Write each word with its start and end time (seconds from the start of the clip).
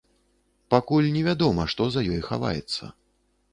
Пакуль 0.73 1.09
невядома, 1.17 1.67
што 1.75 1.89
за 1.99 2.05
ёй 2.13 2.25
хаваецца. 2.31 2.93